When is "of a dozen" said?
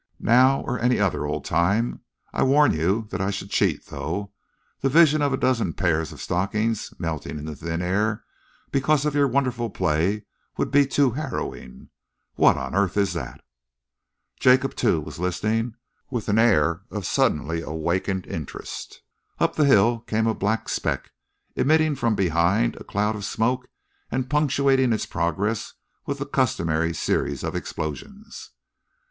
5.21-5.73